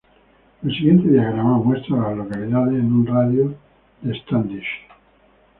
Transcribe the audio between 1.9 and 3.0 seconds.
a las localidades en